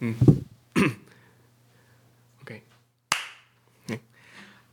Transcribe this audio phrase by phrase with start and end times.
[0.00, 0.14] 嗯，
[2.42, 2.62] OK，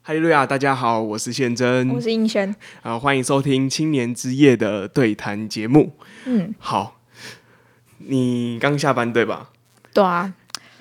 [0.01, 5.93] 哈利路亚，大家好，我是宪真，我是应轩，啊，欢迎收听青年之夜的对谈节目。
[6.25, 6.99] 嗯，好，
[7.99, 9.49] 你刚下班对吧？
[9.93, 10.33] 对啊，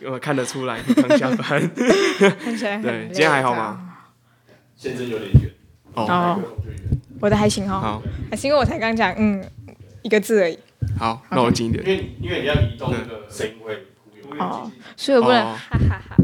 [0.07, 1.71] 我看得出来你刚下班，
[2.43, 3.99] 看起来对，今天还好吗？
[4.77, 5.53] 宪真有点远。
[5.95, 6.43] 哦，
[7.21, 9.45] 我的还行哈，好，还是因为我才刚讲，嗯，
[10.03, 10.59] 一个字而已。
[10.99, 13.87] 好，那我近一点，因为因为你要移动那个声音会
[14.39, 16.17] 哦，所以我不能哈哈哈。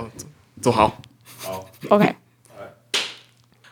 [0.62, 0.98] 坐好，
[1.38, 2.16] 好，OK。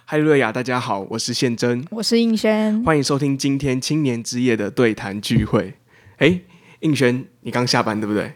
[0.05, 5.73] 哈利路亚，大家好，我是宪真，我是应轩，欢迎收听今天青年之夜的对谈聚会。
[6.17, 6.39] 哎，
[6.81, 8.33] 应轩，你刚下班对不对？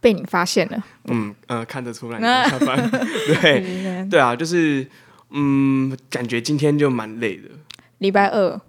[0.00, 0.82] 被你发现了。
[1.08, 2.90] 嗯呃，看得出来你刚下班。
[3.42, 4.88] 对对啊，就是。
[5.34, 7.48] 嗯，感觉今天就蛮累的。
[8.00, 8.60] 礼拜二，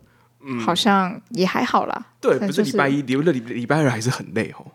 [0.46, 2.06] 嗯，好像也还好啦。
[2.20, 4.66] 对，不是礼拜一，礼礼礼拜二还是很累哦。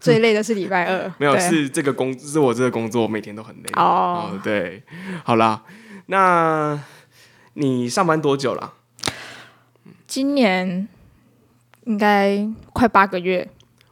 [0.00, 1.12] 最累的是礼拜二。
[1.18, 3.62] 没有，是这个工，是我这个工作每天都很累。
[3.74, 4.82] 哦，对，
[5.24, 5.62] 好啦，
[6.06, 6.78] 那
[7.54, 8.74] 你上班多久了？
[10.06, 10.86] 今年
[11.84, 13.48] 应该快八个月，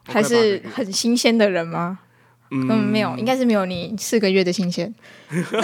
[0.06, 2.00] 还是很新鲜的人吗？
[2.50, 4.94] 嗯，没有，应该是没有你四个月的新鲜。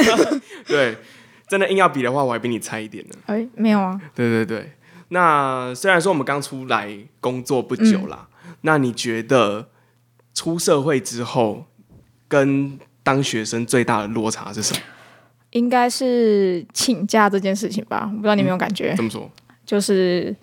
[0.66, 0.97] 对。
[1.48, 3.14] 真的硬要比的话，我还比你差一点呢。
[3.27, 4.00] 哎、欸，没有啊。
[4.14, 4.72] 对对对，
[5.11, 9.69] 那虽然说我们刚出来工作不久啦，嗯、那你觉得
[10.34, 11.66] 出社会之后
[12.27, 14.81] 跟当学生最大的落差是什么？
[15.50, 18.08] 应该是请假这件事情吧？
[18.08, 18.94] 我不知道你有没有感觉？
[18.94, 19.28] 怎么说？
[19.66, 20.34] 就是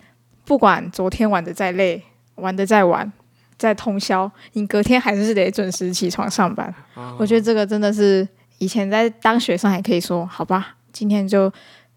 [0.44, 2.02] 不管昨天玩的再累，
[2.34, 3.10] 玩的再晚，
[3.56, 6.66] 再通宵，你隔天还是得准时起床上班。
[6.94, 10.74] 啊、我觉得这个真的是以前在当学生还可以说好吧。
[10.92, 11.52] 今天就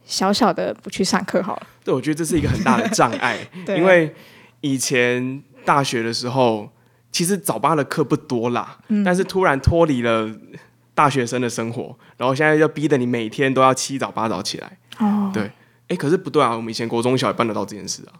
[0.05, 1.67] 小小的不去上课好了。
[1.83, 4.13] 对，我觉得这是一个很大的障碍， 对因为
[4.61, 6.69] 以前大学的时候，
[7.11, 10.29] 其实早八的课不多啦，嗯、但是突然脱离了
[10.93, 14.77] 大学生的生活，然后现在就逼得你每天都要七早八早起来。
[14.99, 15.49] 哦，对，
[15.87, 18.13] 哎，可是不对啊，我们以前国中小也办得到这件事啊。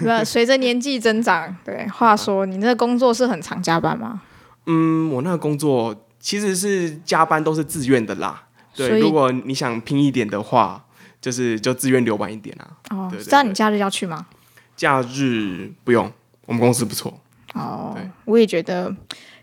[0.00, 4.22] 那随着年纪增长，对，话说你那个工作是很常加班吗？
[4.66, 8.44] 嗯，我那个工作其实是加班都是自愿的啦。
[8.74, 10.84] 对，如果你想拼一点的话，
[11.20, 12.68] 就是就自愿留晚一点啊。
[12.90, 14.26] 哦，知道你假日要去吗？
[14.76, 16.10] 假日不用，
[16.46, 17.20] 我们公司不错。
[17.54, 18.94] 哦，我也觉得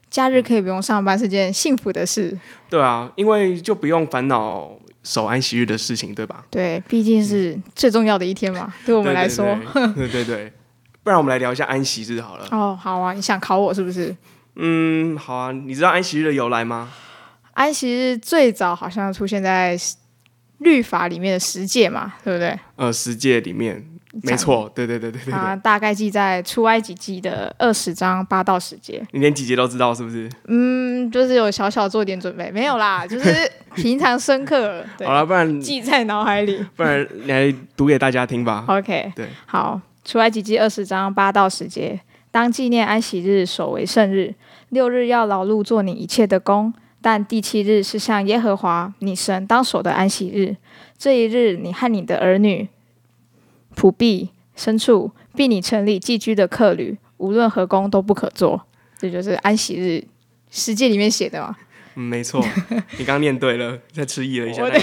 [0.10, 2.38] 假日可以不用上班是件幸福的事。
[2.70, 4.72] 对啊，因为就不用烦恼
[5.04, 6.46] 守安息日的事情，对吧？
[6.50, 9.46] 对，毕竟是最重要的一天嘛，对我们来说。
[9.96, 10.54] 对对对，
[11.04, 12.48] 不然我们来聊一下安息日好了。
[12.52, 14.16] 哦，好啊，你想考我是不是？
[14.56, 16.90] 嗯，好啊，你知道安息日的由来吗？
[17.54, 19.78] 安息日最早好像出现在
[20.60, 22.58] 律法里面的十诫嘛，对不对？
[22.76, 23.84] 呃，十诫里面
[24.24, 25.34] 没错，对对对对对。
[25.34, 29.06] 啊，大概记在出埃及记的二十章八到十节。
[29.12, 30.30] 你连几节都知道是不是？
[30.48, 34.84] 嗯，就是有小小做点准备，没有啦， 就是平常深刻。
[34.98, 36.66] 对好了，不然记在脑海里。
[36.78, 38.64] 不然你来读给大家听吧。
[38.70, 42.00] OK，对，好，出埃及记二十章八到十节，
[42.32, 44.34] 当纪念安息日，守为圣日，
[44.70, 46.74] 六日要劳碌做你一切的工。
[47.06, 50.56] 但第七日是向耶和华你神当守的安息日，
[50.98, 52.68] 这一日你和你的儿女、
[53.76, 58.66] 仆婢、牲畜，并你城里寄居的客旅，无论何工都不可做。
[58.98, 60.04] 这就是安息日，
[60.50, 61.56] 十诫里面写的嘛。
[61.94, 62.44] 嗯，没错，
[62.98, 64.80] 你刚念对了，再迟疑了一下，对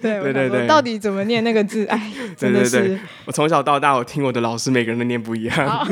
[0.00, 1.84] 对对对，到底怎么念那个字？
[1.84, 5.86] 哎，真的是，对对对，我从小到大，我听我的老师每个人都念不一样。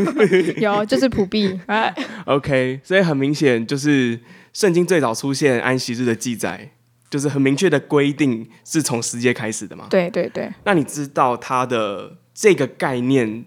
[0.56, 1.60] 有，就是仆婢。
[1.68, 4.18] 哎，OK，所以很明显就是。
[4.58, 6.72] 圣经最早出现安息日的记载，
[7.08, 9.86] 就是很明确的规定是从十诫开始的嘛？
[9.88, 10.52] 对对对。
[10.64, 13.44] 那你知道它的这个概念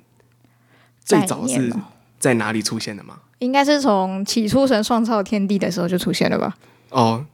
[1.03, 1.69] 最早是
[2.17, 3.19] 在哪里出现的吗？
[3.39, 6.55] 应该是从起初神创造天地的时候就出现了吧？
[6.91, 7.25] 哦，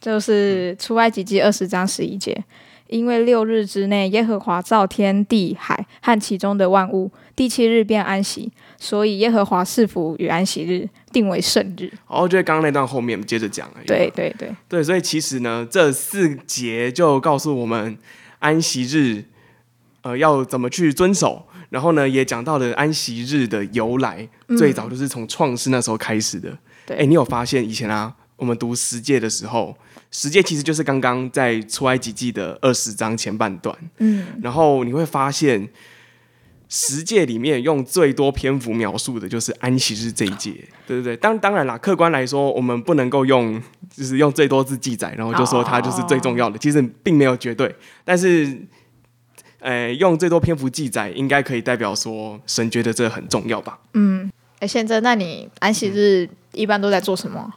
[0.00, 2.44] 就是出埃及记二十章十一节，
[2.88, 8.50] 因为六日之内耶和华造天地海和其中的万物，第七日便安息。
[8.80, 11.92] 所以耶和华赐福与安息日，定为圣日。
[12.06, 13.86] 哦，就刚刚那段后面接着讲而已。
[13.86, 17.96] 对对对对，所以其实呢，这四节就告诉我们
[18.38, 19.24] 安息日，
[20.02, 21.46] 呃，要怎么去遵守。
[21.70, 26.56] 然后呢，也讲到了安息日的由来，嗯、最早就是从创世那时候开始的。
[26.86, 29.76] 对，哎，你有发现以前啊，我们读十诫的时候，
[30.10, 33.76] 十诫其实就是刚刚在出埃及记的二十章前半段。
[33.98, 35.68] 嗯，然后你会发现。
[36.68, 40.52] 十诫里面用最多篇幅描述的就是安息日这一节，
[40.86, 41.16] 对对对。
[41.16, 43.60] 当当然啦，客观来说，我们不能够用
[43.90, 46.58] 就是用最多字记载，然后就说它就是最重要的。
[46.58, 47.74] 其实并没有绝对，
[48.04, 48.60] 但是
[49.60, 53.78] 呃，用最多篇幅记载，应该可以代表说神觉得这很重要吧？
[53.94, 54.30] 嗯，
[54.60, 57.50] 哎，宪真，那你安息日一般都在做什么？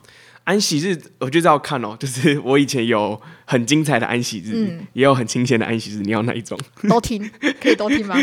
[0.43, 6.57] 安息日，我就要看哦， 就是我以前有很精彩的安息日，嗯、也有很清闲的安息日，你要哪一种？
[6.89, 7.29] 都听，
[7.61, 8.15] 可以都听吗？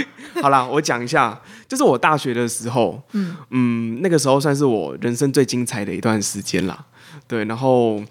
[0.42, 6.84] 好啦，我讲一下，就是我大学的时候，嗯嗯，那个时候算是我人生最精彩的一段时间啦。
[7.26, 8.02] 对，然后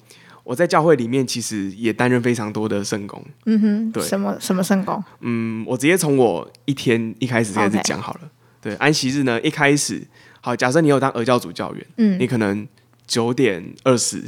[0.44, 3.24] 我在教会里面其实也担任非常多的圣工。
[3.46, 5.04] 嗯哼，对，什么什么圣工？
[5.20, 8.22] 嗯，我直接从我一天一开始开始讲好了。
[8.62, 10.02] 对，安息日呢，一开始，
[10.40, 12.66] 好，假设你有当儿教主教员，嗯，你可能。
[13.08, 14.22] 九点二十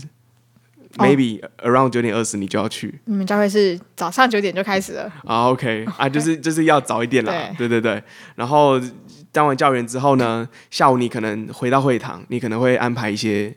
[0.96, 3.00] ，maybe around 九点二十，你就要去。
[3.06, 7.34] 你们教会是早上九点就开始了啊？OK 啊，就是 就是要早一点啦。
[7.58, 8.02] 对对对。
[8.36, 8.80] 然后
[9.32, 13.54] 当完教员之后呢，下午你可能回到会堂，你可能会安排一些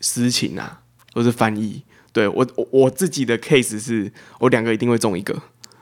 [0.00, 0.80] 私情啊，
[1.14, 1.82] 或是翻译。
[2.12, 5.40] 对我我我自己的 case 是我两个一定会中一个，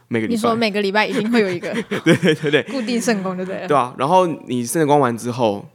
[0.09, 0.37] 每个礼拜。
[0.37, 1.73] 你说每个礼拜一定会有一个？
[2.05, 3.67] 对对对对，固定圣工就对了。
[3.67, 5.67] 对啊，然后你圣工完之后。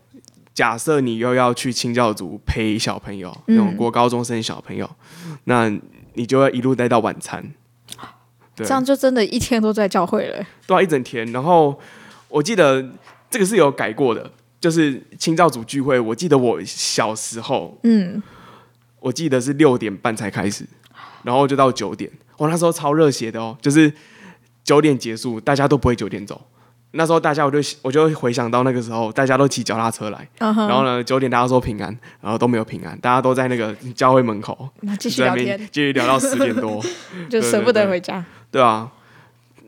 [0.54, 4.90] 假设你又要去清教组陪小朋友，那种国高中生小朋友，
[5.26, 5.70] 嗯、那
[6.14, 7.44] 你就要一路待到晚餐。
[8.54, 10.46] 对，这样就真的一天都在教会了。
[10.68, 11.26] 对啊，一整天。
[11.32, 11.80] 然后
[12.28, 12.86] 我记得
[13.30, 15.98] 这个是有改过的，就是清教组聚会。
[15.98, 18.22] 我记得我小时候，嗯，
[19.00, 20.66] 我记得是六点半才开始，
[21.24, 22.12] 然后就到九点。
[22.38, 23.94] 我那时候超热血的哦，就是
[24.66, 26.42] 九点结束，大家都不会九点走。
[26.94, 30.68] 那时候大家，我就我就回想到那个时候，大家都骑脚踏车来，uh huh.
[30.68, 34.68] 然后呢，九点大家说平安，然后都没有平安，大家都在那个教会门口
[35.00, 36.84] 继续聊天，继续聊到十点多，
[37.30, 38.24] 就舍不得回家。
[38.52, 38.92] 对啊，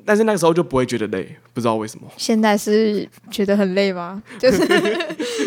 [0.04, 2.06] 但是那个时候就不会觉得累，不知道为什么。
[2.18, 4.22] 现在是觉得很累吗？
[4.38, 4.68] 就是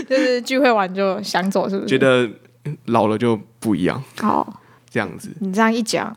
[0.09, 1.89] 就是聚会完就想走，是不是？
[1.89, 2.27] 觉得
[2.87, 4.03] 老了就不一样。
[4.19, 4.47] 好，oh.
[4.89, 5.29] 这样子。
[5.41, 6.17] 你这样一讲，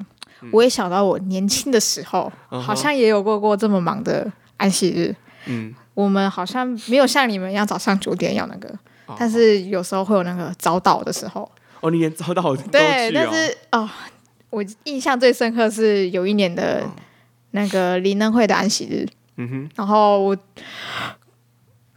[0.52, 5.14] 我也想到我年轻的时候，嗯、好像也有过过这么忙的安息日。
[5.46, 8.70] 嗯，我们好像没有像你们一样早上九点要那个，
[9.06, 11.50] 哦、但是有时候会有那个早祷的时候。
[11.82, 13.90] 哦，你连早祷都去、哦、对，但是哦，
[14.50, 16.84] 我印象最深刻是有一年的
[17.52, 19.08] 那个林恩惠的安息日。
[19.38, 20.38] 嗯哼，然后我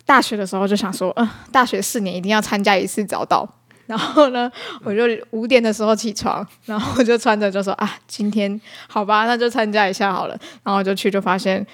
[0.06, 3.44] 大学的时候就想说，嗯、呃，大学四年一定要参加一次早祷。
[3.86, 4.50] 然后呢，
[4.84, 5.02] 我就
[5.32, 10.38] 五点的时候起床，然后我就穿着就说啊，今天好吧，那就参加一下好了。
[10.62, 11.66] 然后就去，就发现。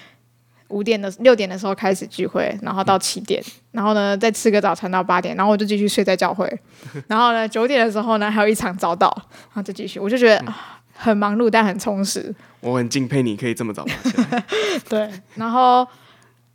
[0.69, 6.47] 五点的六点的时候开始聚会，然后到七点，然后呢再吃个早餐到八点，然后我就继续睡在教会。
[7.07, 10.53] 然后呢九点的时候呢还有一场早祷，然后就继续，我就觉得、嗯、
[10.95, 12.33] 很忙碌但很充实。
[12.61, 14.43] 我很敬佩你可以这么早起来。
[14.87, 15.87] 对，然后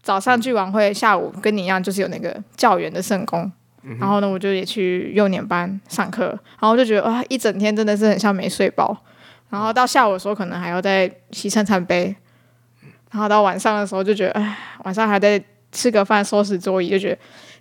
[0.03, 3.41] 早上聚完会，下午跟你一样就是有那个教员的圣工，
[3.83, 8.97] 嗯、哼然后呢我就也去幼年班上课，然后我就觉得哇一整天真的是很像没睡饱，
[9.51, 12.15] 然后到下午的时候可能还要再洗圣餐杯。
[13.15, 15.41] 然后到晚上的时候就觉得，哎，晚上还在
[15.71, 17.19] 吃个饭、收拾桌椅，就觉得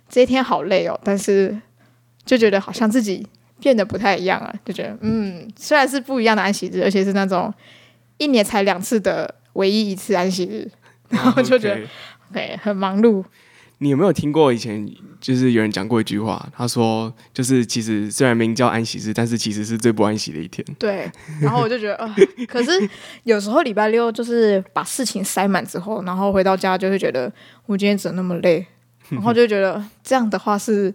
[0.08, 1.00] 这一天好累哦。
[1.04, 1.56] 但是
[2.24, 3.24] 就觉得好像自己
[3.60, 7.54] 变得不太一样了，就觉得，嗯，虽然是不一样的安息日，而且是那种
[8.18, 10.68] 一年才两次的唯一一次安息日，
[11.08, 11.80] 然后就觉得，
[12.32, 13.24] 对，很忙碌。
[13.84, 14.90] 你有没有听过以前
[15.20, 16.48] 就是有人讲过一句话？
[16.56, 20.64] 他说，就是其实虽然名叫安息日，但是其实是最不安息的一天。
[20.78, 21.10] 对，
[21.42, 22.14] 然后我就觉得，呃，
[22.48, 22.70] 可是
[23.24, 27.30] 有时候礼拜六就是把事情塞满之后，然后回到家就会觉得
[27.66, 28.66] 我今天怎么那么累，
[29.10, 30.92] 然后就觉得这样的话是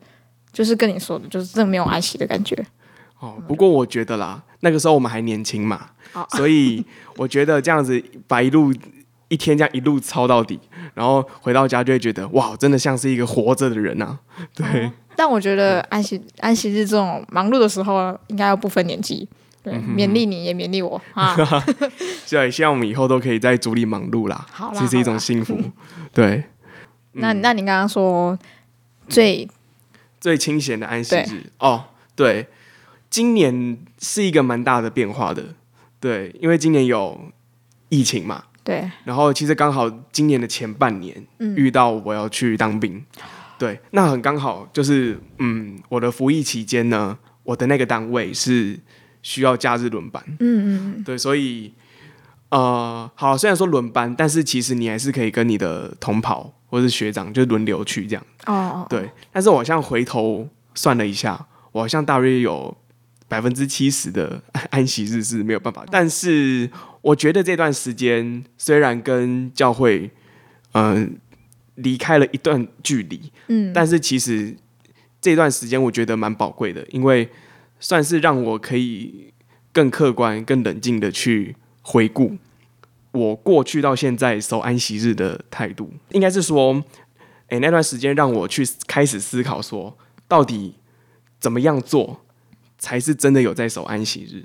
[0.51, 2.57] 就是跟你说的，就是真的没有安息的感觉。
[3.19, 6.83] 哦，不过我觉得啦，那个时候我们还年轻嘛，哦、所以
[7.17, 8.73] 我觉得这样子把一路。
[9.29, 10.59] 一天这样一路操到底，
[10.93, 14.19] 然后回到家就会觉得哇，真的像是一个活着的人呐、啊。
[14.53, 19.27] 对、哦，但我觉得安息安息日这种忙碌的时候，应该要不分年纪，
[19.61, 21.35] 对，嗯、勉励你也勉励我啊。
[22.27, 25.57] 对， 希望我们以后都可以在组里忙碌啦，好啦，这是一种幸福。
[26.11, 26.43] 对，
[27.13, 28.37] 那那你刚刚说
[29.07, 29.47] 最
[30.19, 31.51] 最清闲的安息日。
[31.59, 32.47] 哦，对，
[33.11, 35.43] 今年是一个蛮大的变化的，
[35.99, 37.19] 对，因为今年有
[37.89, 38.45] 疫情嘛。
[38.69, 43.03] 对，然后其实刚好今年的前半年遇到我要去当兵，嗯、
[43.57, 48.79] 对，那很刚好就是嗯，我的服役期间呢，我的那个单位是
[49.23, 51.73] 需要假日轮班，嗯嗯，对，所以
[52.49, 62.77] 呃，好，虽然说轮班，但是其实你还是可以跟你的同袍或是学长就轮流去这样，哦，对，但是我好像回头算了一下，我好像大约有
[63.29, 66.69] 百分之七十的 安息日是没有办法，但是。
[67.01, 70.11] 我觉得这段时间虽然跟教会，
[70.73, 71.09] 嗯、呃，
[71.75, 74.53] 离开了一段距离，嗯，但是其实
[75.21, 77.29] 这段时间我觉得蛮宝贵的，因为
[77.79, 79.33] 算是让我可以
[79.71, 82.37] 更客观、更冷静的去回顾
[83.11, 86.73] 我过去到现在守安息日的态度，应该是说，
[87.47, 90.75] 诶、欸，那段时间让我去开始思考说，到底
[91.39, 92.25] 怎么样做
[92.79, 94.43] 才是真的有在守安息日？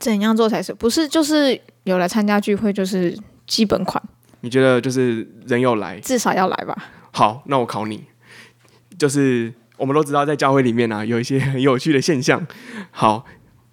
[0.00, 0.74] 怎样做才是？
[0.74, 4.02] 不是就是有来参加聚会就是基本款？
[4.40, 6.74] 你觉得就是人有来，至少要来吧？
[7.12, 8.04] 好，那我考你，
[8.98, 12.46] 就是我们都知道在教会里面啊，有一些 很有趣的现象。
[12.90, 13.26] 好，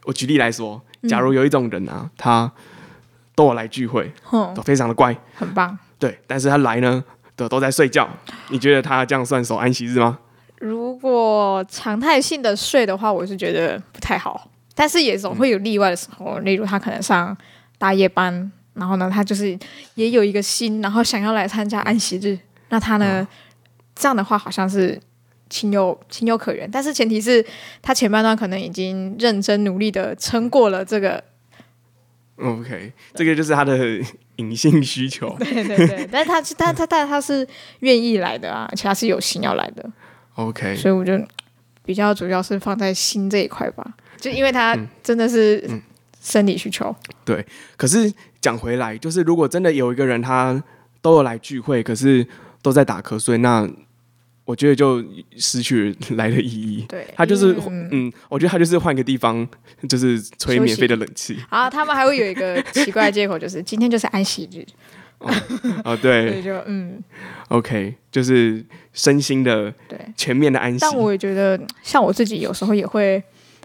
[0.03, 2.51] 我举例来说，假如有一种人啊，嗯、他
[3.33, 5.77] 都有来聚会，嗯、都非常的乖，很棒。
[5.97, 7.01] 对，但是他来呢，
[7.37, 8.09] 都都在睡觉。
[8.49, 10.19] 你觉得他这样算守安息日吗？
[10.59, 14.49] 如果常态性的睡的话，我是觉得不太好。
[14.73, 17.35] 但是也总会有例外的时候，嗯、例如他可能上
[17.79, 19.57] 大夜班，然后呢，他就是
[19.95, 22.37] 也有一个心，然后想要来参加安息日，
[22.69, 23.27] 那他呢，嗯、
[23.95, 24.99] 这样的话好像是
[25.49, 26.69] 情有情有可原。
[26.69, 27.43] 但是前提是
[27.81, 31.23] 他前半段可能已经认真努力的撑过了这个。
[32.35, 33.75] OK，这个就是他的
[34.35, 35.35] 隐性需求。
[35.39, 37.47] 对对对，但是他他他但他是
[37.79, 39.83] 愿意来的啊，而且他是有心要来的。
[40.37, 41.19] OK，所以我就
[41.83, 43.85] 比较主要是放在心这一块吧。
[44.17, 45.67] 就因为他真的是
[46.21, 47.45] 生理需求，嗯嗯、对。
[47.75, 50.63] 可是讲回来，就是如果真的有一个人他
[51.01, 52.25] 都有来聚会，可是
[52.61, 53.67] 都在打瞌睡，那
[54.45, 55.03] 我觉得就
[55.37, 56.85] 失去来的意义。
[56.87, 59.47] 对，他就是嗯，嗯，我觉得他就是换个地方，
[59.89, 61.37] 就是吹免费的冷气。
[61.49, 64.65] 啊，他们还会有一个奇怪的借口，就是今天就是安息日。
[65.19, 65.33] 哦，
[65.83, 67.03] 哦，对， 所以就嗯
[67.49, 70.79] ，OK，就是身心的对全面的安息。
[70.81, 73.23] 但我也觉得，像我自己有时候也会。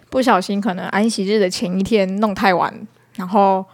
[0.09, 2.71] 不小心，可能安息日的前一天弄太晚，
[3.15, 3.65] 然后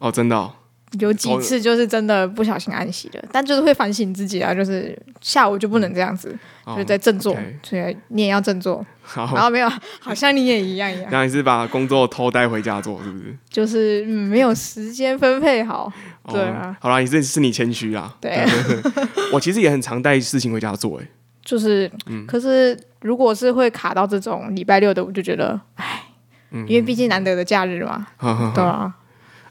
[0.00, 0.52] 哦，真的、哦、
[0.98, 6.36] 有几次就是真的不小心安息了，哦、但就是会反省自己啊，就是下午就不能这样子，
[6.66, 8.84] 嗯、就是在振作，所以你也要振作。
[9.08, 11.08] 好然后没有，好像你也一样一样。
[11.12, 13.36] 那你是把工作偷带回家做，是不是？
[13.48, 15.92] 就是、嗯、没有时间分配好，
[16.28, 16.70] 对啊。
[16.70, 18.12] 哦、好啦，你这是你谦虚啦。
[18.20, 18.44] 对，
[19.32, 21.06] 我其实也很常带事情回家做，哎。
[21.44, 26.02] 就是，嗯、可是如果是会卡到这种礼拜六的，我就觉得，唉，
[26.50, 28.04] 嗯、因为毕竟难得的假日嘛，
[28.52, 28.92] 对啊。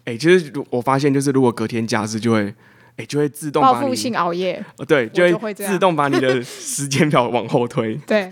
[0.05, 2.53] 哎、欸，其实我发现，就是如果隔天假日，就会，哎、
[2.97, 7.95] 欸，就会自动报复性熬夜，对，就会自动把你的时间表往后推。
[8.05, 8.31] 对，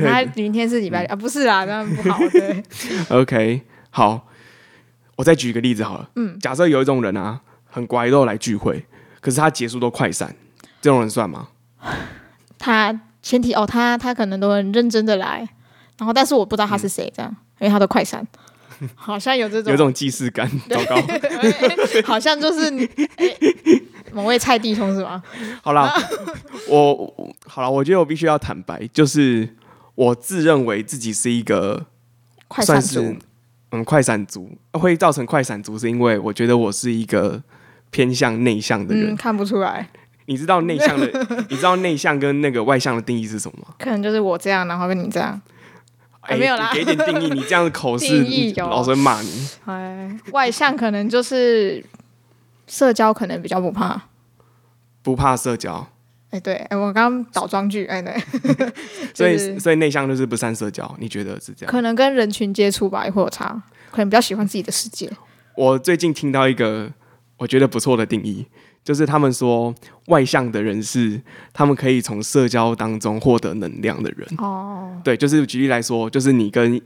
[0.00, 2.18] 那明天是礼拜六、嗯、啊，不是啊，那不好。
[2.30, 2.62] 对，
[3.10, 4.28] OK，好，
[5.16, 6.08] 我再举一个例子好了。
[6.14, 8.86] 嗯，假设有一种人啊，很乖，都来聚会，
[9.20, 10.34] 可是他结束都快闪，
[10.80, 11.48] 这种人算吗？
[12.58, 15.48] 他前提哦，他他可能都很认真的来，
[15.98, 18.24] 然后但是我不知道他是谁，这样，嗯、因为他都快闪，
[18.94, 20.96] 好像有这种有种既视感，糟糕，
[22.04, 22.84] 好像就是你、
[23.16, 23.36] 欸、
[24.12, 25.22] 某位菜弟兄是吗？
[25.62, 25.92] 好啦，
[26.68, 29.48] 我好了，我觉得我必须要坦白，就是
[29.94, 31.86] 我自认为自己是一个
[32.46, 33.16] 快闪族，
[33.72, 37.42] 嗯，快闪族会造成快闪族，是因为我觉得我是一个
[37.90, 39.88] 偏向内向的人，嗯、看不出来。
[40.26, 41.06] 你知道内向的，
[41.48, 43.74] 你知道内向跟那个外向的定义是什么吗？
[43.78, 45.40] 可能就是我这样，然后跟你这样，
[46.28, 49.48] 哎，没有啦，给点定义，你这样的口试，老师会骂你。
[49.64, 51.82] 哎，外向可能就是
[52.66, 54.02] 社交，可能比较不怕，
[55.02, 55.88] 不怕社交。
[56.30, 58.14] 哎，对，哎，我刚刚倒装句，哎，对，
[59.14, 61.72] 所以所以内向就是不善社交，你觉得是这样？
[61.72, 65.10] 可能跟人群接触吧，也会有差，可能比较喜欢自己的世界。
[65.56, 66.92] 我最近听到一个
[67.38, 68.46] 我觉得不错的定义。
[68.88, 69.74] 就是他们说，
[70.06, 71.20] 外向的人是
[71.52, 74.26] 他们可以从社交当中获得能量的人。
[74.38, 76.80] 哦，对，就是举例来说，就是你跟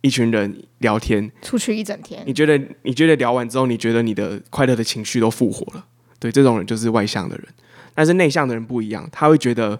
[0.00, 5.84] 一群人聊天，出去一整天，你觉得你觉得聊完之后，你觉得你的快乐的情绪都复活了。
[6.18, 7.46] 对，这种人就是外向的人。
[7.94, 9.78] 但是内向的人不一样，他会觉得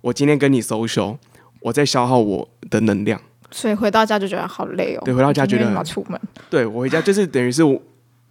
[0.00, 1.16] 我今天跟你 social，
[1.58, 3.20] 我在消耗我的能量，
[3.50, 5.02] 所以回到家就觉得好累哦。
[5.04, 6.20] 对，回到家觉得要出门。
[6.48, 7.82] 对，我回家就是等于是我。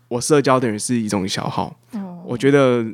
[0.09, 2.85] 我社交等于是一种消耗，哦、我觉得，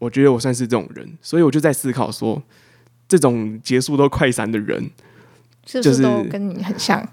[0.00, 2.42] 我觉得我算是这种人，所以我就在思考说，
[3.06, 4.90] 这种结束都快闪的人，
[5.64, 7.06] 是不，是都跟你很像。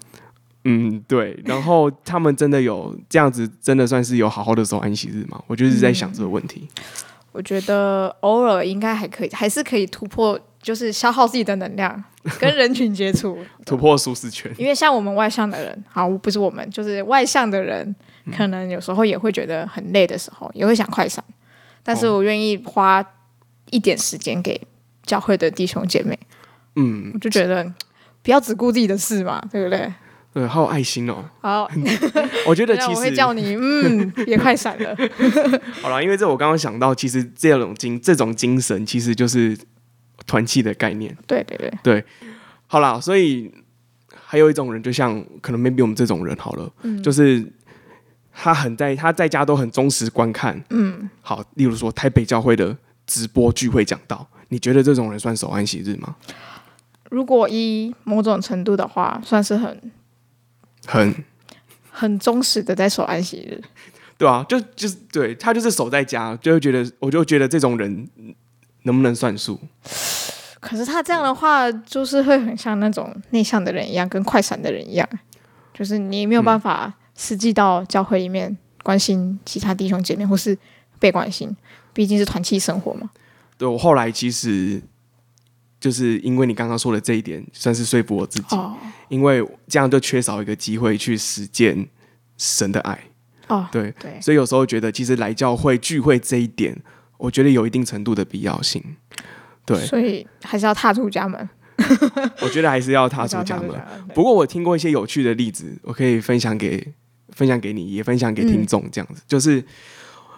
[0.64, 1.40] 嗯，对。
[1.44, 5.40] 然后他们真的有这样子，真的算是有好好的守安息日吗？
[5.46, 6.68] 我就是在想这个问题。
[6.76, 6.84] 嗯、
[7.30, 12.02] 我觉得偶尔应该还可以，还是可以突破，就是消耗自己的能量，
[12.40, 14.52] 跟人群接触，突破舒适圈。
[14.58, 17.94] 因为像我们外向的人，好，不是我们，就是外向的人。
[18.36, 21.22] 可能有时候也会觉得很累的时候，也会想快闪，
[21.86, 23.02] 但是我愿意花
[23.70, 24.60] 一点时间给
[25.04, 26.18] 教会的弟兄姐妹。
[26.74, 27.72] 嗯，我就觉得
[28.22, 29.90] 不要只顾自己的事嘛，对不对？
[30.34, 31.24] 对，好有爱心哦。
[31.40, 31.70] 好，
[32.46, 34.94] 我觉得 其实我会叫你，嗯， 别快闪了。
[35.80, 39.56] 好了，因为这我刚刚想到，其实这种精这种精神其实就是
[40.26, 41.16] 团契的概念。
[41.26, 42.04] 对对对对。
[42.66, 43.50] 好了，所以
[44.12, 47.52] 还有一种人，就像可能 maybe 我们这种人好了，嗯、就是。
[48.38, 50.62] 他很在他在家都很忠实观看。
[50.70, 52.76] 嗯，好，例如说台北教会的
[53.06, 56.14] 直播聚会讲道，你觉得这种人算守安息日吗？
[57.10, 59.92] 如果以某种程度的话，算是很
[60.86, 61.24] 很
[61.90, 63.62] 很忠实的在守安息日。
[64.18, 68.08] 对啊，就就是对他就是守在家，就会觉得我就觉得这种人
[68.82, 69.58] 能不能算数？
[70.60, 75.08] 可是他这样的话，就是会很像那种内向的人一样，跟快闪的人一样，
[75.72, 80.56] 就是你没有办法实际到教会里面关心其他弟兄姐妹，或是
[80.98, 81.54] 被关心，
[81.92, 83.10] 毕竟是团契生活嘛。
[83.58, 84.80] 对，我后来其实
[85.80, 88.76] 就是因为你刚刚说的这一点，算是说服我自己，哦，
[89.08, 91.88] 因为这样就缺少一个机会去实践
[92.36, 92.98] 神的爱。
[93.48, 96.76] 哦，对对，所以有时候觉得，其实来教会聚会这一点，
[97.16, 98.82] 我觉得有一定程度的必要性。
[99.64, 101.48] 对，所以还是要踏出家门。
[102.42, 103.70] 我觉得还是要踏出家门。
[104.14, 106.92] 不过我听过一些有趣的例子，我可以分享给
[107.36, 108.90] 分享给你，也分享给听众。
[108.90, 109.64] 这样子，嗯、就是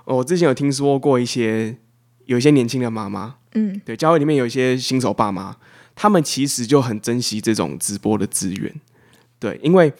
[0.05, 1.75] 我之前有听说过一些
[2.27, 5.57] 有一些年轻的妈妈，嗯，对，教会里面有一些新手爸妈，
[5.95, 8.75] 他们其实就很珍惜这种直播的资源。
[9.39, 9.91] 对，因为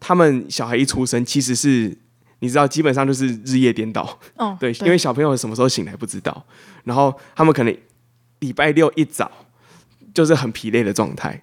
[0.00, 1.96] 他们小孩一出生，其实是
[2.40, 4.18] 你知道，基本上就是日夜颠倒。
[4.34, 6.44] 哦， 对，对，因为小朋友什么时候醒来不知道，
[6.82, 7.76] 然后他们可能。
[8.40, 9.30] 礼拜六一早
[10.14, 11.42] 就是很疲累的状态，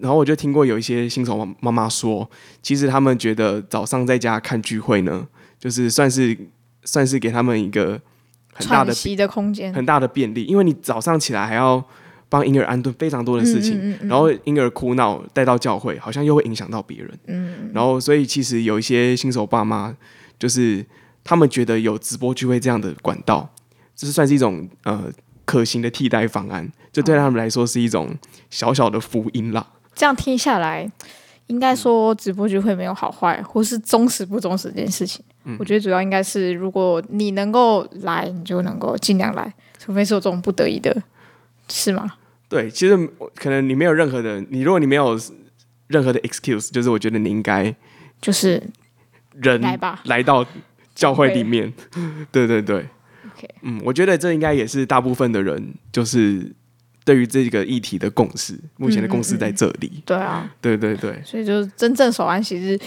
[0.00, 2.28] 然后我就听过有一些新手妈妈说，
[2.60, 5.26] 其实他们觉得早上在家看聚会呢，
[5.58, 6.36] 就是算是
[6.84, 8.00] 算是给他们一个
[8.52, 11.82] 很大的喘息的空间，很大的便利，因为你早上起来还要
[12.28, 19.96] 帮婴儿安顿非常多的事情，嗯嗯嗯，然后婴儿哭闹带到教会，好像又会影响到别人，嗯，然后所以其实有一些新手爸妈，
[20.38, 20.84] 就是
[21.24, 23.48] 他们觉得有直播聚会这样的管道，
[23.94, 25.10] 这是算是一种呃。
[25.46, 28.12] 可行的替代方案，就对他们来说是一种
[28.50, 29.64] 小小的福音啦。
[29.96, 30.88] 这样听下来，
[31.48, 35.24] 应该说直播聚会没有好坏，或是忠实不忠实这件事情。
[35.44, 40.94] 嗯、我觉得主要应该是，如果你能够来，你就能够尽量来，除非是有这种不得已的，
[41.68, 42.12] 是吗？
[42.48, 42.94] 对，其实
[43.34, 45.18] 可能你没有任何的，你如果你没有
[45.86, 47.74] 任何的 excuse，就是我觉得你应该
[48.20, 48.62] 就是
[49.32, 50.44] 人来吧，来到
[50.94, 51.72] 教会里面。
[52.30, 52.86] 对 对对。
[53.62, 56.50] 嗯，我觉得这应该也是大部分的人就是
[57.06, 58.54] 对于这个议题的共识。
[58.76, 59.90] 目前的共识在这里。
[59.94, 62.78] 嗯嗯、对啊，对对对，所以就是真正守安息日，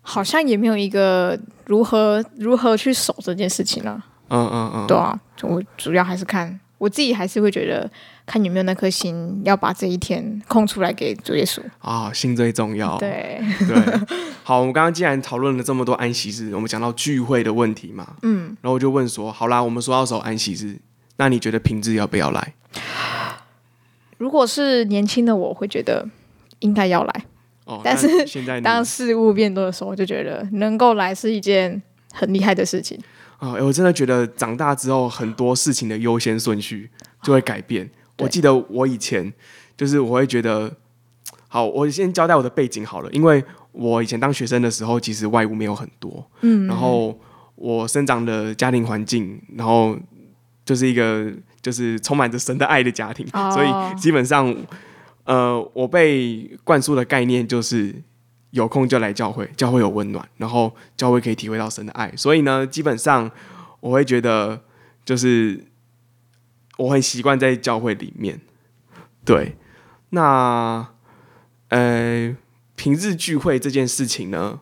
[0.00, 4.06] 好像也没有一个如何如何去守这件事情呢、啊？
[4.28, 7.90] 嗯嗯嗯，对啊，我主要还是看我自己，还是会觉得。
[8.26, 12.96] 看有没有那颗心，要把这一天空出来给主耶稣啊，心最重要。
[12.96, 13.76] 对对，
[14.42, 20.78] 好，我们刚刚既然讨论了这么多安息日，我们讲到聚会的问题嘛，嗯，然后我就问说，好啦，我们说要守安息日，
[21.18, 22.54] 那你觉得平日要不要来？
[24.18, 26.06] 如果是年轻的我，会觉得
[26.60, 27.24] 应该要来。
[27.66, 32.98] 哦，但是现在当事物变多的时候，我就觉得能够来是一件很厉害的事情。
[33.38, 36.90] 啊、哦，我真的觉得长大之后，很多事情的优先顺序
[37.22, 37.84] 就会改变。
[37.86, 39.32] 哦我记得我以前
[39.76, 40.70] 就是我会觉得，
[41.48, 47.18] 好，我先交代我的背景好了，因为我以前当学生的时候，其实外物没有很多，嗯，然后
[47.56, 49.96] 我生长的家庭环境，然后
[50.64, 54.54] 就是一个就是充满着神的爱的家庭，哦、所以基本上，
[55.24, 57.94] 呃，我被灌输的概念就是
[58.50, 63.30] 有空就来教会，教会有温暖，然后教会可以体会到神的爱，所以呢，基本上
[63.80, 64.62] 我会觉得
[65.04, 65.64] 就是。
[66.76, 68.40] 我很习惯在教会里面，
[69.24, 69.56] 对。
[70.10, 70.84] 那
[71.68, 72.36] 呃，
[72.74, 74.58] 平日聚会这件事情呢，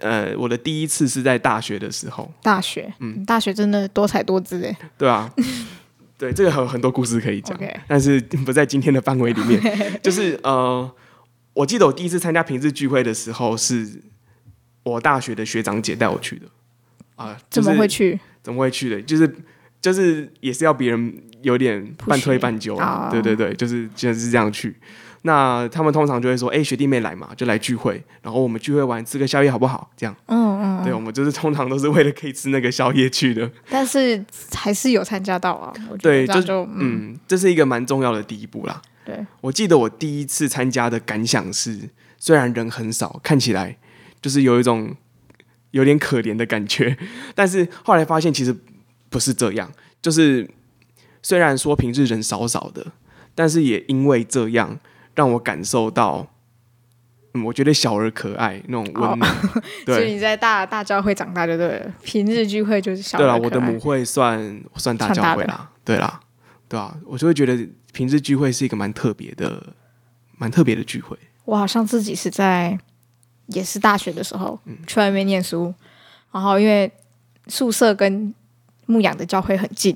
[0.00, 2.30] 呃，我的第一次是在大学的时候。
[2.42, 4.76] 大学，嗯，大学真的多彩多姿哎。
[4.98, 5.32] 对啊，
[6.18, 9.60] 对，这个还有很多故事可以讲.但是不在今天的范围里面。
[10.02, 10.90] 就是呃，
[11.54, 14.00] 我记得我第一次参加平日聚会的时候，是
[14.82, 16.46] 我大学的学长姐带我去的。
[17.16, 18.18] 啊、呃，就是、怎么会去？
[18.42, 19.00] 怎么会去的？
[19.02, 19.34] 就是。
[19.82, 22.76] 就是也是要别人有点半推半就，
[23.10, 24.76] 对对对，就是就是这样去。
[25.22, 28.02] 那他们通常就会说：“哎、欸，学弟妹来嘛，就来聚会。
[28.22, 33.50] 然后我们聚会完吃个宵夜好不好？”这样，嗯嗯，对，我们就是通常都是为了可以吃那个宵夜去的。
[33.68, 38.80] 但是还是有参加到啊， 对，就就嗯，嗯，这是一个蛮重要的第一步啦。
[39.04, 43.76] 对，我记得我第一次参加的感想是，虽然人很少，看起来
[44.22, 44.94] 就是有一种
[45.72, 46.96] 有点可怜的感觉，
[47.34, 48.56] 但是后来发现其实。
[49.12, 49.68] 不是这样，
[50.00, 50.48] 就是
[51.20, 52.92] 虽然说平日人少少的，
[53.34, 54.78] 但是也因为这样
[55.20, 56.26] 让我感受到，
[57.34, 59.30] 嗯，我觉得小而可爱那种温暖。
[59.30, 63.18] Oh, 对，所以你在大大教会长大就对了，平日聚会就是小。
[63.18, 66.18] 对了，我的母会算算大教会啦，对啦，
[66.66, 69.74] 对啊，我就会觉得平日聚会是一个蛮特别的、
[70.38, 71.14] 蛮特别的聚会。
[71.44, 72.78] 我好像自己是在
[73.48, 75.74] 也是大学的时候去外面念书，
[76.32, 76.90] 然后因为
[77.48, 78.34] 宿舍跟
[78.86, 79.94] 牧养的教会很近，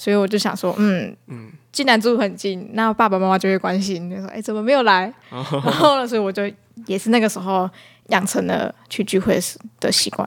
[0.00, 5.12] 所以我就想说，嗯嗯，既然住很近，那爸爸妈妈就会关心，就说，哎，怎么没有来？
[5.28, 6.50] 然后呢，所以我就
[6.86, 7.68] 也是那个时候
[8.06, 9.38] 养成了去聚会
[9.78, 10.26] 的习惯。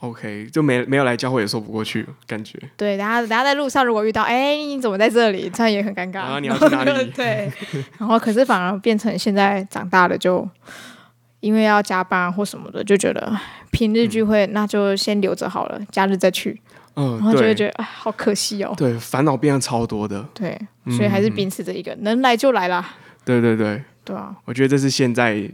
[0.00, 2.58] OK，就没没有来教会也说不过去，感觉。
[2.76, 5.48] 对，然后然后在路上如果遇到，哎，你怎么在这里？
[5.48, 6.16] 这样也很尴尬。
[6.16, 7.04] 然后你要去哪里？
[7.16, 7.50] 对。
[7.96, 10.46] 然后可是反而变成现在长大了，就
[11.40, 13.34] 因为要加班或什么的，就觉得
[13.70, 16.60] 平日聚会那就先留着好了，假日再去。
[16.96, 17.12] 嗯。
[17.18, 18.74] 然后就会觉得哎，好可惜哦。
[18.76, 20.22] 对，烦恼变得超多的。
[20.34, 20.58] 对，
[20.96, 22.94] 所以还是秉持着一个能来就来啦。
[23.24, 23.82] 对对对。
[24.04, 24.34] 对啊。
[24.44, 25.50] 我觉得这是现在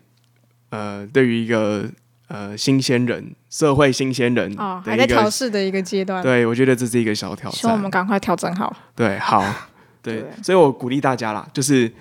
[0.70, 1.88] 呃，对于一个。
[2.32, 6.22] 呃，新鲜人，社会新鲜人哦，还在调试的一个阶段。
[6.22, 8.72] 对，我觉得这是一个小挑战，希望我们赶快调整好。
[8.94, 9.44] 对，好，
[10.00, 11.92] 对，对所以我鼓励大家啦，就是，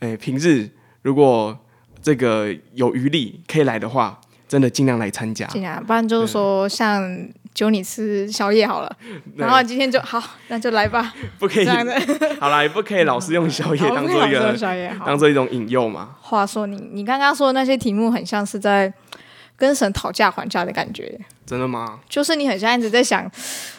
[0.00, 0.68] 哎，平日
[1.02, 1.56] 如果
[2.02, 5.46] 这个有余力可以来的话，真的尽量来参加。
[5.46, 7.00] 尽量，不然就是说像
[7.54, 8.96] 揪你吃宵夜好了，
[9.36, 11.14] 然后今天就好，那就来吧。
[11.38, 11.94] 不可以这样的，
[12.40, 14.56] 好啦，也不可以老是用宵夜当做一个
[15.04, 16.16] 当做一种引诱嘛。
[16.20, 18.92] 话说你，你刚刚说的那些题目，很像是在。
[19.56, 22.00] 跟神讨价还价的感觉，真的吗？
[22.08, 23.30] 就是你很像一直在想，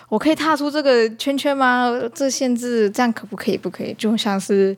[0.10, 1.92] 我可以踏出这个圈圈吗？
[2.14, 3.58] 这限制这样可不可以？
[3.58, 3.92] 不可以？
[3.96, 4.78] 就像是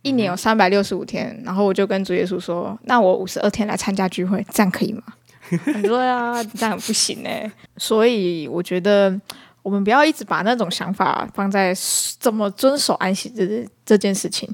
[0.00, 5.02] 一年有三百六十五天，然后我就跟主耶稣说：“那我五十二天来参加聚会，这样可以吗？”
[5.50, 7.50] 你说呀， 这样不行哎。
[7.76, 9.18] 所以我觉得
[9.62, 11.74] 我们不要一直把那种想法放在
[12.18, 14.48] 怎么遵守安息日这件事情。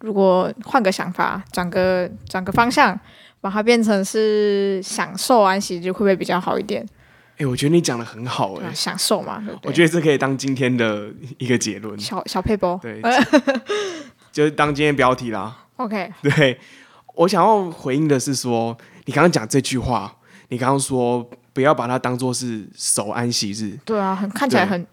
[0.00, 2.98] 如果换个想法，转个转个方向。
[3.40, 6.82] 把它变成是享受安息日，会不会比较好一点？
[7.32, 11.98] 哎、欸，我觉得你讲的很好哎、欸，享受嘛对对，我觉得这可以当今天的一个结论。
[12.00, 13.02] 小小撇步，对，
[14.32, 15.54] 就是当今天标题啦。
[15.76, 16.58] OK，对，
[17.16, 20.16] 我想要回应的是说，你刚刚讲这句话，
[20.54, 24.86] 你刚刚说不要把它当做是守安息日，对啊，很看起来很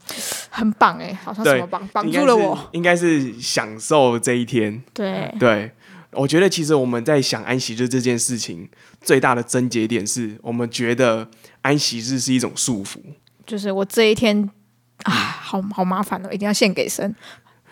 [0.50, 5.72] 很棒哎，好像什么绑绑住了我，应该是享受这一天， 对对。
[6.14, 8.68] 我觉得其实我们在想安息日这件事情，
[9.02, 11.30] 最大的症结点是我们觉得
[11.62, 12.98] 安息日是一种束缚，
[13.46, 14.50] 就是我这一天
[15.04, 17.16] 啊，好好麻烦哦，一定要献给神。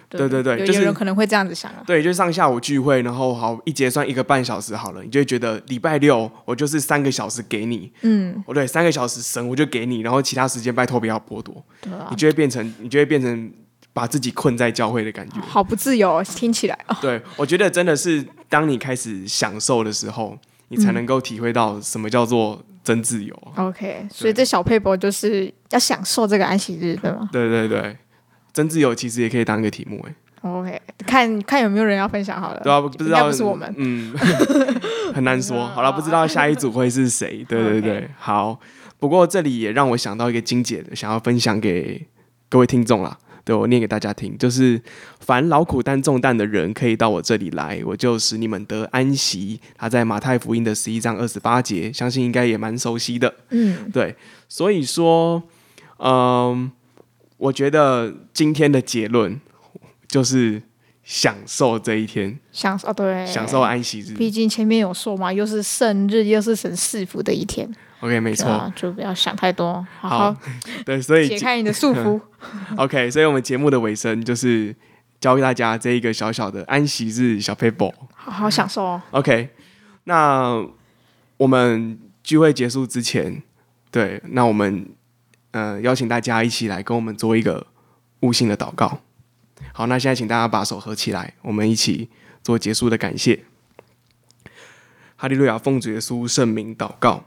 [0.09, 1.83] 对对对，有人可能会这样子想啊。
[1.85, 13.51] 对，就上下午聚会，然后好一节算一个半小时好了，你就会觉得礼拜六我就是三个小时给你，嗯，哦对，三个小时神我就给你，然后其他时间拜托不要剥夺，对啊，你就会变成，你就会变成。
[13.91, 16.79] 把自己困在教会的感觉，好不自由，听起来。
[17.01, 20.37] 对，我觉得真的是当你开始享受的时候，
[20.69, 23.35] 你才能够体会到什么叫做真自由。
[23.55, 27.27] OK，所以这小配博就是要享受这个安息日，对吗？
[27.31, 27.97] 对对对，
[28.53, 30.15] 真自由其实也可以当一个题目哎。
[30.41, 32.62] OK，看看有没有人要分享好了。
[32.63, 34.13] 对啊，不知道不是我们，嗯，
[35.13, 35.67] 很难说。
[35.67, 37.45] 好了，不知道下一组会是谁？
[37.47, 38.59] 对对对，好。
[38.99, 42.05] 不过这里也让我想到一个经节的，想要分享给
[42.49, 43.17] 各位听众啦。
[43.45, 44.79] 对，我念给大家听，就是
[45.21, 49.59] 凡劳苦担重担的人，可以到我这里来，我就使你们得安息。
[49.75, 53.33] 他在马太福音的十一章二十八节，相信应该也蛮熟悉的。
[53.49, 54.15] 嗯，对，
[54.47, 55.41] 所以说，
[55.97, 56.69] 嗯，
[57.39, 59.39] 我觉得今天的结论
[60.08, 60.62] 就是
[61.04, 64.13] 享受这一天，享受对，享受安息日。
[64.13, 67.67] 毕竟前面有说嘛，又是圣日，又是神赐福的一天。
[68.02, 70.38] OK，没错，啊，就不要想太多，好，好，
[70.86, 72.19] 对，所以解开你的束缚。
[72.78, 74.75] OK，所以我们节目的尾声就是
[75.19, 79.02] 教给大家这一个小小的安息日小 paper，，好好享受哦。
[79.12, 79.49] OK，
[80.04, 80.65] 那
[81.38, 83.41] 我们聚会结束之前，
[83.91, 84.86] 对，那我们
[85.51, 87.67] 呃邀请大家一起来跟我们做一个
[88.21, 89.01] 悟性的祷告。
[89.73, 92.09] 好，那现在请大家把手合起来，我们一起
[92.43, 93.43] 做结束的感谢。
[95.15, 97.25] 哈利路亚，奉主耶稣圣名祷告。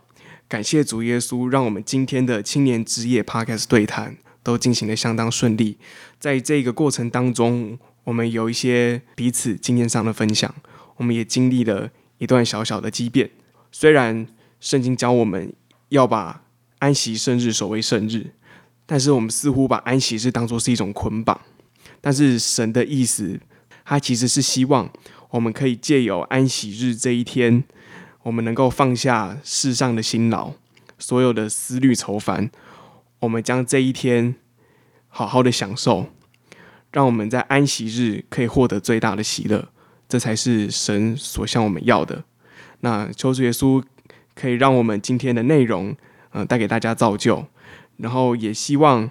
[0.48, 5.78] 感谢主耶稣，让我们今天的青年之夜 Podcast 对谈都进行的相当顺利。
[6.18, 10.54] 在这个过程当中，我们有一些彼此经验上的分享，
[10.96, 13.30] 我们也经历了一段小小的激变。
[13.70, 14.26] 虽然
[14.61, 15.54] 圣经教我们
[15.88, 16.41] 要把
[16.82, 18.32] 安息圣日守为圣日，
[18.86, 21.40] 但是我们似乎把安息日当作是一种捆绑。
[22.00, 23.38] 但是神的意思，
[23.84, 24.90] 他其实是希望
[25.30, 27.62] 我们可以借由安息日这一天。
[28.24, 30.54] 我们能够放下世上的辛劳，
[30.98, 32.50] 所有的思虑愁烦，
[33.20, 34.34] 我们将这一天
[35.06, 36.06] 好好的享受，
[36.90, 39.68] 让我们在安息日可以获得最大的喜乐，
[40.08, 42.24] 这才是神所向我们要的。
[42.80, 43.80] 那求主耶稣
[44.34, 45.96] 可以让我们今天的内容，
[46.32, 47.46] 呃，带给大家造就，
[47.98, 49.08] 然后也希望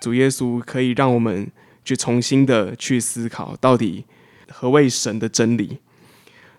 [0.00, 1.50] 主耶稣可以让我们
[1.84, 4.04] 去重新的去思考，到底
[4.48, 5.78] 何谓神的真理。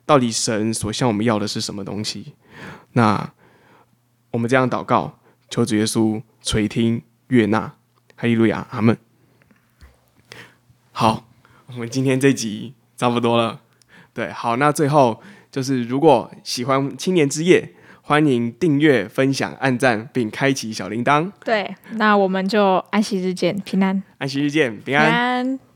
[0.05, 2.33] 到底神所向我们要的是什么东西？
[2.91, 3.31] 那
[4.31, 5.17] 我们这样祷告，
[5.49, 7.73] 求主耶稣垂听悦纳，
[8.17, 8.97] 哈利路亚，阿门。
[10.91, 11.25] 好，
[11.67, 13.61] 我们今天这集差不多了。
[14.13, 17.73] 对，好，那最后就是如果喜欢青年之夜，
[18.05, 21.31] 欢迎订阅、分享、按赞，并开启小铃铛。
[21.45, 24.03] 对，那我们就安息日见，平安。
[24.17, 25.05] 安息日见，平安。
[25.05, 25.72] 平安。